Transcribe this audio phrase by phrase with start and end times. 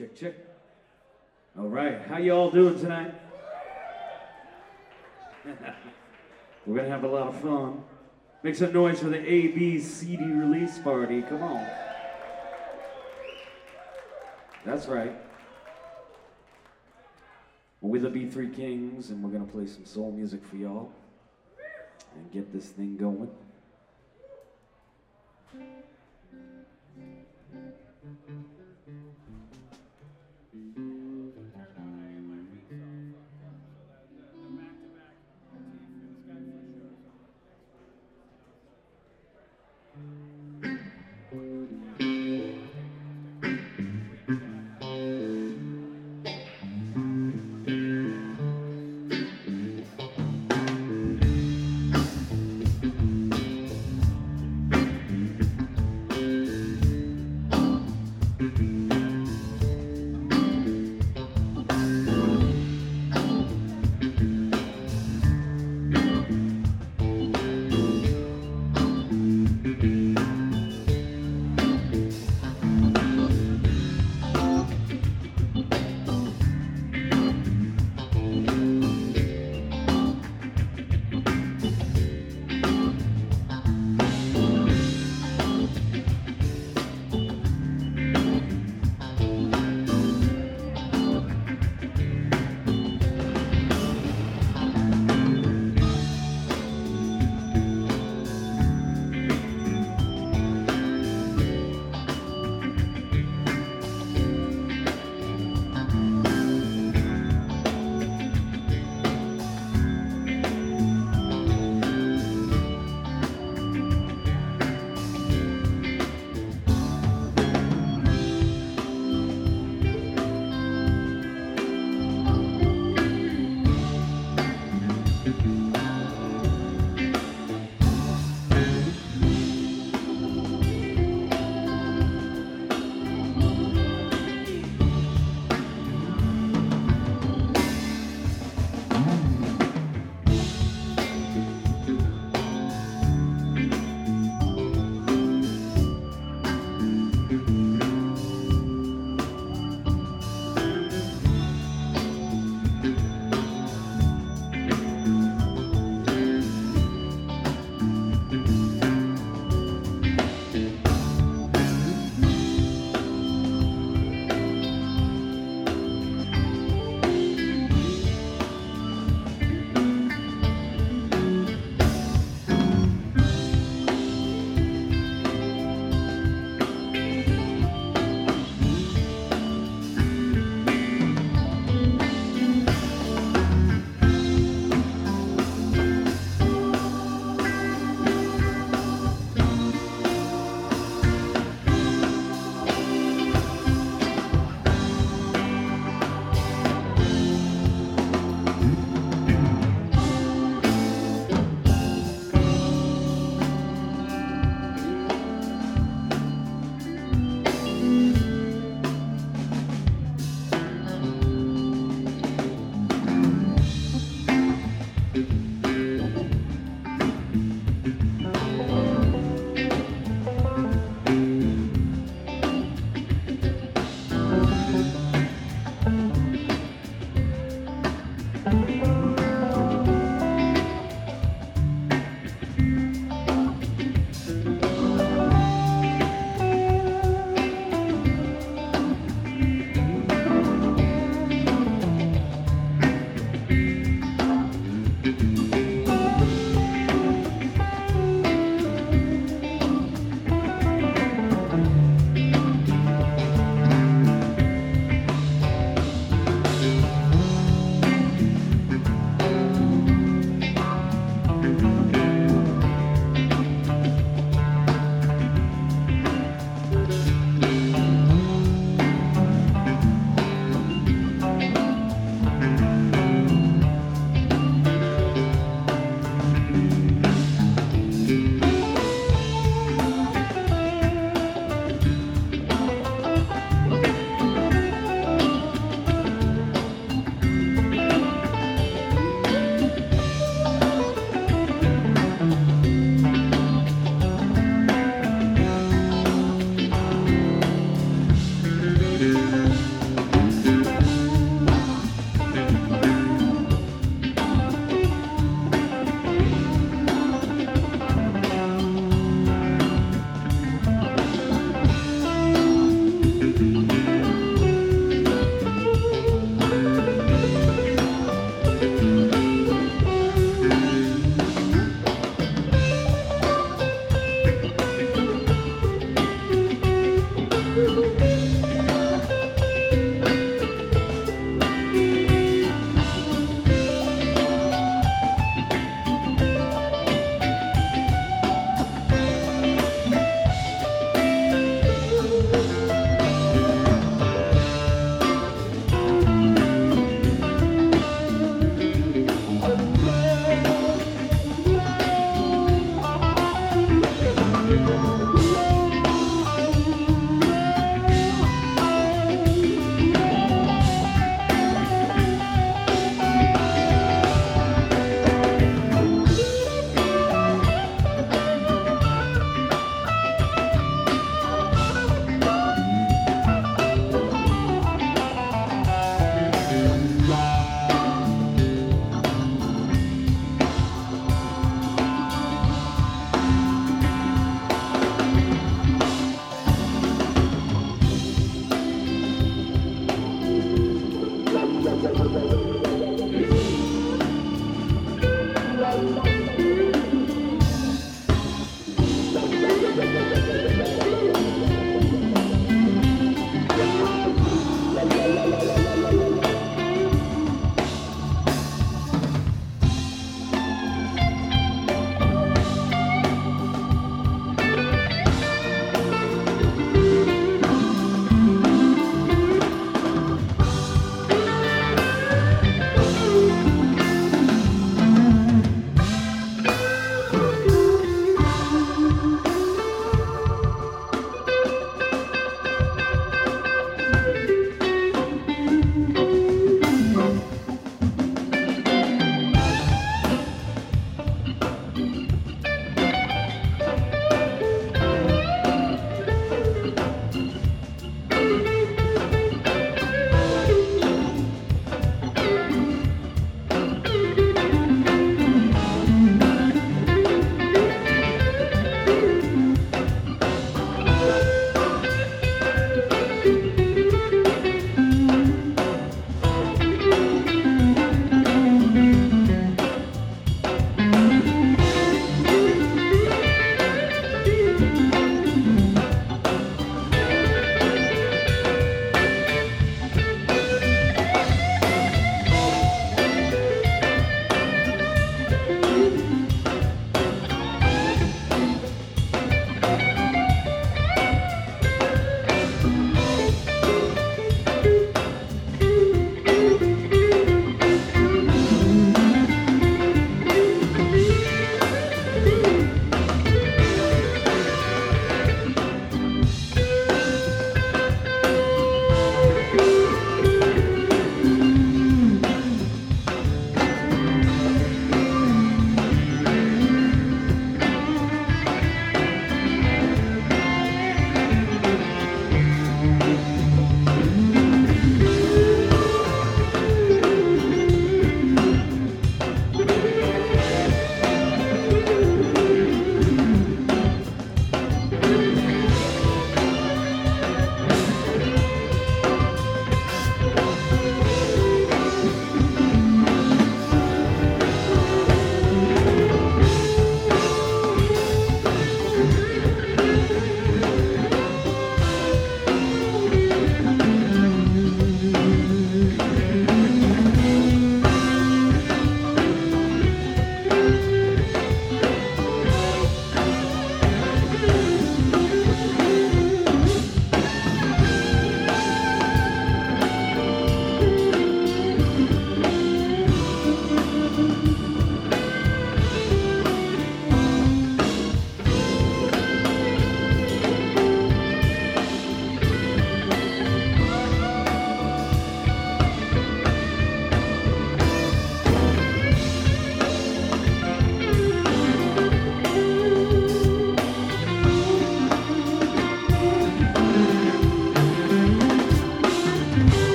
[0.00, 0.34] Check, check.
[1.58, 3.12] All right, how y'all doing tonight?
[6.64, 7.84] We're gonna have a lot of fun.
[8.42, 11.20] Make some noise for the AB CD release party.
[11.20, 11.66] Come on.
[14.64, 15.12] That's right.
[17.82, 20.90] We're the B3 Kings, and we're gonna play some soul music for y'all
[22.16, 23.28] and get this thing going.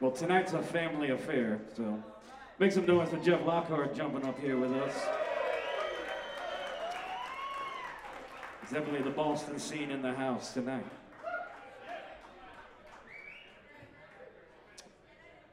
[0.00, 2.02] Well, tonight's a family affair, so
[2.58, 4.94] make some noise for Jeff Lockhart jumping up here with us.
[8.62, 10.86] It's definitely the Boston scene in the house tonight.